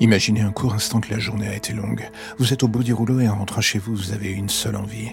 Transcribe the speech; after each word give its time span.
Imaginez 0.00 0.40
un 0.40 0.50
court 0.50 0.72
instant 0.72 1.00
que 1.00 1.10
la 1.10 1.18
journée 1.18 1.46
a 1.46 1.54
été 1.54 1.74
longue. 1.74 2.08
Vous 2.38 2.54
êtes 2.54 2.62
au 2.62 2.68
bout 2.68 2.82
du 2.82 2.94
rouleau 2.94 3.20
et 3.20 3.28
en 3.28 3.36
rentrant 3.36 3.60
chez 3.60 3.78
vous, 3.78 3.94
vous 3.94 4.12
avez 4.12 4.30
une 4.30 4.48
seule 4.48 4.76
envie. 4.76 5.10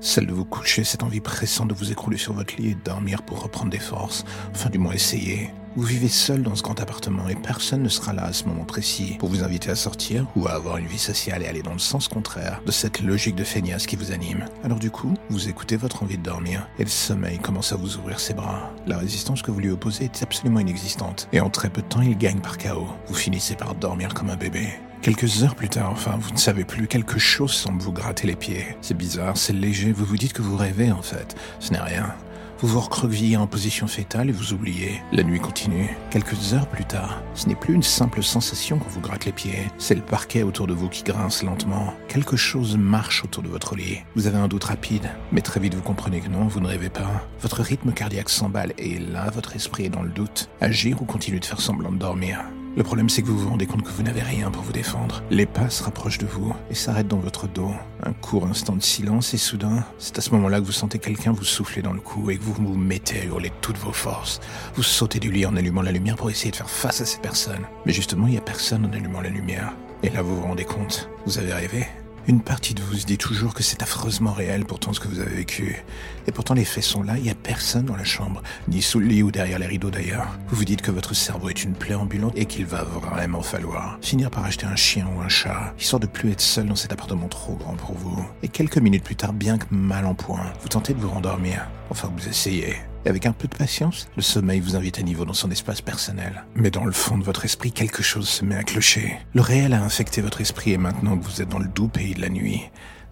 Celle 0.00 0.26
de 0.26 0.32
vous 0.32 0.46
coucher, 0.46 0.84
cette 0.84 1.02
envie 1.02 1.20
pressante 1.20 1.68
de 1.68 1.74
vous 1.74 1.92
écrouler 1.92 2.16
sur 2.16 2.32
votre 2.32 2.56
lit 2.56 2.70
et 2.70 2.74
de 2.74 2.82
dormir 2.82 3.22
pour 3.22 3.42
reprendre 3.42 3.70
des 3.70 3.78
forces. 3.78 4.24
Enfin, 4.54 4.70
du 4.70 4.78
moins 4.78 4.94
essayer. 4.94 5.50
Vous 5.74 5.84
vivez 5.84 6.08
seul 6.08 6.42
dans 6.42 6.54
ce 6.54 6.62
grand 6.62 6.78
appartement 6.80 7.30
et 7.30 7.34
personne 7.34 7.82
ne 7.82 7.88
sera 7.88 8.12
là 8.12 8.24
à 8.24 8.34
ce 8.34 8.44
moment 8.44 8.64
précis 8.64 9.16
pour 9.18 9.30
vous 9.30 9.42
inviter 9.42 9.70
à 9.70 9.74
sortir 9.74 10.26
ou 10.36 10.46
à 10.46 10.50
avoir 10.50 10.76
une 10.76 10.86
vie 10.86 10.98
sociale 10.98 11.42
et 11.42 11.46
aller 11.46 11.62
dans 11.62 11.72
le 11.72 11.78
sens 11.78 12.08
contraire 12.08 12.60
de 12.66 12.70
cette 12.70 13.00
logique 13.00 13.36
de 13.36 13.44
feignasse 13.44 13.86
qui 13.86 13.96
vous 13.96 14.12
anime. 14.12 14.44
Alors 14.64 14.78
du 14.78 14.90
coup, 14.90 15.14
vous 15.30 15.48
écoutez 15.48 15.76
votre 15.76 16.02
envie 16.02 16.18
de 16.18 16.22
dormir 16.22 16.68
et 16.78 16.84
le 16.84 16.90
sommeil 16.90 17.38
commence 17.38 17.72
à 17.72 17.76
vous 17.76 17.96
ouvrir 17.96 18.20
ses 18.20 18.34
bras. 18.34 18.70
La 18.86 18.98
résistance 18.98 19.40
que 19.40 19.50
vous 19.50 19.60
lui 19.60 19.70
opposez 19.70 20.04
est 20.04 20.22
absolument 20.22 20.60
inexistante 20.60 21.26
et 21.32 21.40
en 21.40 21.48
très 21.48 21.70
peu 21.70 21.80
de 21.80 21.88
temps, 21.88 22.02
il 22.02 22.18
gagne 22.18 22.40
par 22.40 22.58
chaos. 22.58 22.88
Vous 23.06 23.14
finissez 23.14 23.54
par 23.54 23.74
dormir 23.74 24.12
comme 24.12 24.28
un 24.28 24.36
bébé. 24.36 24.68
Quelques 25.00 25.42
heures 25.42 25.56
plus 25.56 25.70
tard, 25.70 25.90
enfin, 25.90 26.18
vous 26.20 26.32
ne 26.32 26.38
savez 26.38 26.66
plus, 26.66 26.86
quelque 26.86 27.18
chose 27.18 27.50
semble 27.50 27.80
vous 27.80 27.92
gratter 27.92 28.26
les 28.26 28.36
pieds. 28.36 28.76
C'est 28.82 28.96
bizarre, 28.96 29.38
c'est 29.38 29.54
léger, 29.54 29.90
vous 29.90 30.04
vous 30.04 30.18
dites 30.18 30.34
que 30.34 30.42
vous 30.42 30.56
rêvez 30.56 30.92
en 30.92 31.02
fait. 31.02 31.34
Ce 31.60 31.72
n'est 31.72 31.80
rien. 31.80 32.14
Vous 32.62 32.68
vous 32.68 32.80
recroquevillez 32.80 33.36
en 33.36 33.48
position 33.48 33.88
fétale 33.88 34.28
et 34.28 34.32
vous 34.32 34.52
oubliez. 34.52 35.02
La 35.10 35.24
nuit 35.24 35.40
continue. 35.40 35.96
Quelques 36.12 36.54
heures 36.54 36.68
plus 36.68 36.84
tard, 36.84 37.20
ce 37.34 37.48
n'est 37.48 37.56
plus 37.56 37.74
une 37.74 37.82
simple 37.82 38.22
sensation 38.22 38.78
qu'on 38.78 38.88
vous 38.88 39.00
gratte 39.00 39.24
les 39.24 39.32
pieds. 39.32 39.66
C'est 39.78 39.96
le 39.96 40.00
parquet 40.00 40.44
autour 40.44 40.68
de 40.68 40.72
vous 40.72 40.88
qui 40.88 41.02
grince 41.02 41.42
lentement. 41.42 41.92
Quelque 42.06 42.36
chose 42.36 42.76
marche 42.76 43.24
autour 43.24 43.42
de 43.42 43.48
votre 43.48 43.74
lit. 43.74 43.98
Vous 44.14 44.28
avez 44.28 44.38
un 44.38 44.46
doute 44.46 44.62
rapide, 44.62 45.10
mais 45.32 45.40
très 45.40 45.58
vite 45.58 45.74
vous 45.74 45.82
comprenez 45.82 46.20
que 46.20 46.28
non, 46.28 46.46
vous 46.46 46.60
ne 46.60 46.68
rêvez 46.68 46.88
pas. 46.88 47.26
Votre 47.40 47.62
rythme 47.62 47.90
cardiaque 47.90 48.30
s'emballe 48.30 48.74
et 48.78 49.00
là, 49.00 49.28
votre 49.30 49.56
esprit 49.56 49.86
est 49.86 49.88
dans 49.88 50.02
le 50.04 50.10
doute. 50.10 50.48
Agir 50.60 51.02
ou 51.02 51.04
continuer 51.04 51.40
de 51.40 51.44
faire 51.44 51.60
semblant 51.60 51.90
de 51.90 51.98
dormir 51.98 52.44
le 52.74 52.82
problème, 52.82 53.10
c'est 53.10 53.22
que 53.22 53.26
vous 53.26 53.38
vous 53.38 53.50
rendez 53.50 53.66
compte 53.66 53.82
que 53.82 53.90
vous 53.90 54.02
n'avez 54.02 54.22
rien 54.22 54.50
pour 54.50 54.62
vous 54.62 54.72
défendre. 54.72 55.22
Les 55.30 55.44
pas 55.44 55.68
se 55.68 55.82
rapprochent 55.82 56.18
de 56.18 56.26
vous 56.26 56.54
et 56.70 56.74
s'arrêtent 56.74 57.08
dans 57.08 57.18
votre 57.18 57.46
dos. 57.46 57.72
Un 58.02 58.12
court 58.14 58.46
instant 58.46 58.76
de 58.76 58.82
silence 58.82 59.34
et 59.34 59.36
soudain, 59.36 59.84
c'est 59.98 60.18
à 60.18 60.22
ce 60.22 60.30
moment-là 60.30 60.60
que 60.60 60.64
vous 60.64 60.72
sentez 60.72 60.98
quelqu'un 60.98 61.32
vous 61.32 61.44
souffler 61.44 61.82
dans 61.82 61.92
le 61.92 62.00
cou 62.00 62.30
et 62.30 62.38
que 62.38 62.42
vous 62.42 62.54
vous 62.54 62.74
mettez 62.74 63.20
à 63.20 63.24
hurler 63.24 63.52
toutes 63.60 63.78
vos 63.78 63.92
forces. 63.92 64.40
Vous 64.74 64.82
sautez 64.82 65.18
du 65.18 65.30
lit 65.30 65.44
en 65.44 65.56
allumant 65.56 65.82
la 65.82 65.92
lumière 65.92 66.16
pour 66.16 66.30
essayer 66.30 66.50
de 66.50 66.56
faire 66.56 66.70
face 66.70 67.00
à 67.00 67.04
cette 67.04 67.22
personne. 67.22 67.66
Mais 67.84 67.92
justement, 67.92 68.26
il 68.26 68.32
n'y 68.32 68.38
a 68.38 68.42
personne 68.42 68.86
en 68.86 68.92
allumant 68.92 69.20
la 69.20 69.28
lumière. 69.28 69.74
Et 70.02 70.08
là, 70.08 70.22
vous 70.22 70.36
vous 70.36 70.42
rendez 70.42 70.64
compte, 70.64 71.10
vous 71.26 71.38
avez 71.38 71.52
rêvé. 71.52 71.86
Une 72.28 72.40
partie 72.40 72.72
de 72.74 72.82
vous 72.82 72.98
se 72.98 73.06
dit 73.06 73.18
toujours 73.18 73.52
que 73.52 73.64
c'est 73.64 73.82
affreusement 73.82 74.32
réel 74.32 74.64
pourtant 74.64 74.92
ce 74.92 75.00
que 75.00 75.08
vous 75.08 75.18
avez 75.18 75.34
vécu. 75.34 75.84
Et 76.28 76.32
pourtant 76.32 76.54
les 76.54 76.64
faits 76.64 76.84
sont 76.84 77.02
là, 77.02 77.16
il 77.16 77.24
n'y 77.24 77.30
a 77.30 77.34
personne 77.34 77.86
dans 77.86 77.96
la 77.96 78.04
chambre, 78.04 78.42
ni 78.68 78.80
sous 78.80 79.00
le 79.00 79.06
lit 79.06 79.24
ou 79.24 79.32
derrière 79.32 79.58
les 79.58 79.66
rideaux 79.66 79.90
d'ailleurs. 79.90 80.28
Vous 80.48 80.56
vous 80.56 80.64
dites 80.64 80.82
que 80.82 80.92
votre 80.92 81.14
cerveau 81.14 81.48
est 81.48 81.64
une 81.64 81.74
plaie 81.74 81.96
ambulante 81.96 82.34
et 82.36 82.46
qu'il 82.46 82.66
va 82.66 82.84
vraiment 82.84 83.42
falloir 83.42 83.98
finir 84.02 84.30
par 84.30 84.44
acheter 84.44 84.66
un 84.66 84.76
chien 84.76 85.08
ou 85.16 85.20
un 85.20 85.28
chat, 85.28 85.74
histoire 85.80 85.98
de 86.00 86.06
plus 86.06 86.30
être 86.30 86.40
seul 86.40 86.66
dans 86.66 86.76
cet 86.76 86.92
appartement 86.92 87.26
trop 87.26 87.54
grand 87.54 87.74
pour 87.74 87.96
vous. 87.96 88.24
Et 88.44 88.48
quelques 88.48 88.78
minutes 88.78 89.04
plus 89.04 89.16
tard, 89.16 89.32
bien 89.32 89.58
que 89.58 89.66
mal 89.70 90.06
en 90.06 90.14
point, 90.14 90.52
vous 90.62 90.68
tentez 90.68 90.94
de 90.94 91.00
vous 91.00 91.10
rendormir. 91.10 91.66
Enfin, 91.90 92.08
vous 92.16 92.28
essayez. 92.28 92.76
Avec 93.04 93.26
un 93.26 93.32
peu 93.32 93.48
de 93.48 93.56
patience, 93.56 94.08
le 94.16 94.22
sommeil 94.22 94.60
vous 94.60 94.76
invite 94.76 94.98
à 94.98 95.02
niveau 95.02 95.24
dans 95.24 95.32
son 95.32 95.50
espace 95.50 95.80
personnel. 95.80 96.44
Mais 96.54 96.70
dans 96.70 96.84
le 96.84 96.92
fond 96.92 97.18
de 97.18 97.24
votre 97.24 97.44
esprit, 97.44 97.72
quelque 97.72 98.02
chose 98.02 98.28
se 98.28 98.44
met 98.44 98.54
à 98.54 98.62
clocher. 98.62 99.16
Le 99.34 99.40
réel 99.40 99.72
a 99.72 99.82
infecté 99.82 100.20
votre 100.20 100.40
esprit 100.40 100.72
et 100.72 100.78
maintenant 100.78 101.18
que 101.18 101.24
vous 101.24 101.42
êtes 101.42 101.48
dans 101.48 101.58
le 101.58 101.68
doux 101.68 101.88
pays 101.88 102.14
de 102.14 102.20
la 102.20 102.28
nuit, 102.28 102.62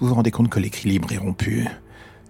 vous 0.00 0.08
vous 0.08 0.14
rendez 0.14 0.30
compte 0.30 0.50
que 0.50 0.60
l'équilibre 0.60 1.12
est 1.12 1.18
rompu. 1.18 1.66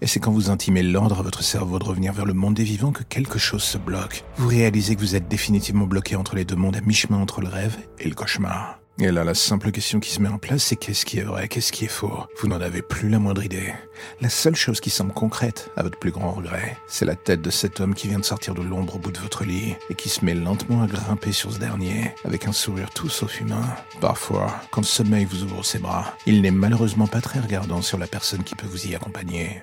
Et 0.00 0.06
c'est 0.06 0.20
quand 0.20 0.32
vous 0.32 0.50
intimez 0.50 0.82
l'ordre 0.82 1.20
à 1.20 1.22
votre 1.22 1.42
cerveau 1.42 1.78
de 1.78 1.84
revenir 1.84 2.12
vers 2.12 2.26
le 2.26 2.34
monde 2.34 2.54
des 2.54 2.64
vivants 2.64 2.92
que 2.92 3.04
quelque 3.04 3.38
chose 3.38 3.62
se 3.62 3.78
bloque. 3.78 4.24
Vous 4.36 4.48
réalisez 4.48 4.96
que 4.96 5.00
vous 5.00 5.14
êtes 5.16 5.28
définitivement 5.28 5.86
bloqué 5.86 6.16
entre 6.16 6.36
les 6.36 6.44
deux 6.44 6.56
mondes 6.56 6.76
à 6.76 6.80
mi-chemin 6.80 7.18
entre 7.18 7.40
le 7.40 7.48
rêve 7.48 7.76
et 7.98 8.08
le 8.08 8.14
cauchemar. 8.14 8.83
Et 9.00 9.10
là, 9.10 9.24
la 9.24 9.34
simple 9.34 9.72
question 9.72 9.98
qui 9.98 10.10
se 10.10 10.22
met 10.22 10.28
en 10.28 10.38
place, 10.38 10.62
c'est 10.62 10.76
qu'est-ce 10.76 11.04
qui 11.04 11.18
est 11.18 11.24
vrai, 11.24 11.48
qu'est-ce 11.48 11.72
qui 11.72 11.84
est 11.84 11.88
faux? 11.88 12.16
Vous 12.38 12.46
n'en 12.46 12.60
avez 12.60 12.80
plus 12.80 13.08
la 13.08 13.18
moindre 13.18 13.42
idée. 13.42 13.74
La 14.20 14.28
seule 14.28 14.54
chose 14.54 14.80
qui 14.80 14.88
semble 14.88 15.12
concrète, 15.12 15.68
à 15.76 15.82
votre 15.82 15.98
plus 15.98 16.12
grand 16.12 16.30
regret, 16.30 16.76
c'est 16.86 17.04
la 17.04 17.16
tête 17.16 17.42
de 17.42 17.50
cet 17.50 17.80
homme 17.80 17.94
qui 17.94 18.06
vient 18.06 18.20
de 18.20 18.24
sortir 18.24 18.54
de 18.54 18.62
l'ombre 18.62 18.94
au 18.94 18.98
bout 19.00 19.10
de 19.10 19.18
votre 19.18 19.44
lit 19.44 19.74
et 19.90 19.96
qui 19.96 20.08
se 20.08 20.24
met 20.24 20.34
lentement 20.34 20.82
à 20.82 20.86
grimper 20.86 21.32
sur 21.32 21.52
ce 21.52 21.58
dernier, 21.58 22.12
avec 22.24 22.46
un 22.46 22.52
sourire 22.52 22.90
tout 22.90 23.08
sauf 23.08 23.40
humain. 23.40 23.66
Parfois, 24.00 24.60
quand 24.70 24.82
le 24.82 24.86
sommeil 24.86 25.24
vous 25.24 25.42
ouvre 25.42 25.64
ses 25.64 25.80
bras, 25.80 26.16
il 26.24 26.40
n'est 26.40 26.52
malheureusement 26.52 27.08
pas 27.08 27.20
très 27.20 27.40
regardant 27.40 27.82
sur 27.82 27.98
la 27.98 28.06
personne 28.06 28.44
qui 28.44 28.54
peut 28.54 28.68
vous 28.68 28.86
y 28.86 28.94
accompagner. 28.94 29.62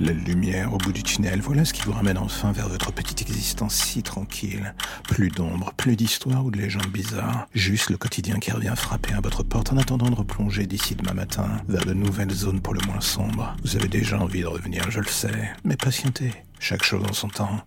La 0.00 0.12
lumière 0.12 0.72
au 0.72 0.78
bout 0.78 0.92
du 0.92 1.02
tunnel, 1.02 1.40
voilà 1.40 1.64
ce 1.64 1.72
qui 1.72 1.82
vous 1.82 1.90
ramène 1.90 2.18
enfin 2.18 2.52
vers 2.52 2.68
votre 2.68 2.92
petite 2.92 3.20
existence 3.20 3.74
si 3.74 4.04
tranquille. 4.04 4.74
Plus 5.08 5.28
d'ombre, 5.28 5.72
plus 5.76 5.96
d'histoire 5.96 6.44
ou 6.44 6.52
de 6.52 6.58
légendes 6.58 6.86
bizarres. 6.86 7.48
Juste 7.52 7.90
le 7.90 7.96
quotidien 7.96 8.38
qui 8.38 8.52
revient 8.52 8.74
frapper 8.76 9.14
à 9.14 9.20
votre 9.20 9.42
porte 9.42 9.72
en 9.72 9.76
attendant 9.76 10.08
de 10.08 10.14
replonger 10.14 10.66
d'ici 10.66 10.94
demain 10.94 11.14
matin 11.14 11.48
vers 11.68 11.84
de 11.84 11.94
nouvelles 11.94 12.30
zones 12.30 12.60
pour 12.60 12.74
le 12.74 12.80
moins 12.86 13.00
sombres. 13.00 13.56
Vous 13.64 13.74
avez 13.74 13.88
déjà 13.88 14.20
envie 14.20 14.42
de 14.42 14.46
revenir, 14.46 14.88
je 14.88 15.00
le 15.00 15.06
sais, 15.06 15.50
mais 15.64 15.76
patientez. 15.76 16.32
Chaque 16.60 16.84
chose 16.84 17.04
en 17.08 17.12
son 17.12 17.28
temps. 17.28 17.60